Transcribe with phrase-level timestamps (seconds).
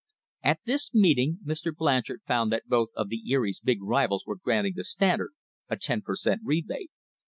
[0.43, 1.71] At this meeting Mr.
[1.71, 5.29] Blan chard found that both of the Erie's big rivals were grant ing the Standard
[5.69, 6.89] a ten per cent, rebate.